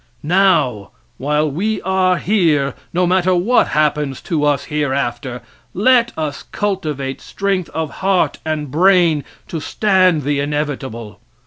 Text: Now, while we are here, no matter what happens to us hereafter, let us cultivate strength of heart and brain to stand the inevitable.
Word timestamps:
Now, 0.23 0.89
while 1.19 1.47
we 1.51 1.79
are 1.83 2.17
here, 2.17 2.73
no 2.91 3.05
matter 3.05 3.35
what 3.35 3.67
happens 3.67 4.19
to 4.21 4.43
us 4.45 4.63
hereafter, 4.63 5.43
let 5.75 6.11
us 6.17 6.41
cultivate 6.41 7.21
strength 7.21 7.69
of 7.69 7.91
heart 8.01 8.39
and 8.43 8.71
brain 8.71 9.23
to 9.47 9.59
stand 9.59 10.23
the 10.23 10.39
inevitable. 10.39 11.19